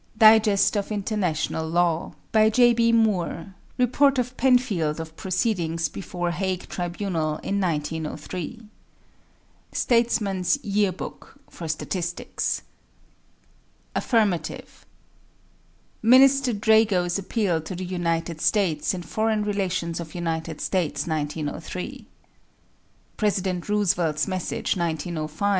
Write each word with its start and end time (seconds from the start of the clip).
"Digest 0.17 0.75
of 0.75 0.91
International 0.91 1.69
Law," 1.69 2.15
by 2.31 2.49
J.B. 2.49 2.91
Moore. 2.91 3.53
Report 3.77 4.17
of 4.17 4.35
Penfield 4.35 4.99
of 4.99 5.15
proceedings 5.15 5.89
before 5.89 6.31
Hague 6.31 6.67
Tribunal 6.69 7.37
in 7.43 7.59
1903. 7.61 8.63
"Statesman's 9.71 10.57
Year 10.63 10.91
Book" 10.91 11.39
(for 11.51 11.67
statistics). 11.67 12.63
A. 13.95 14.01
Minister 16.01 16.51
Drago's 16.53 17.19
appeal 17.19 17.61
to 17.61 17.75
the 17.75 17.85
United 17.85 18.41
States, 18.41 18.95
in 18.95 19.03
Foreign 19.03 19.43
Relations 19.43 19.99
of 19.99 20.15
United 20.15 20.61
States, 20.61 21.05
1903. 21.05 22.07
President 23.17 23.69
Roosevelt's 23.69 24.27
Message, 24.27 24.75
1905, 24.75 25.29
pp. 25.39 25.49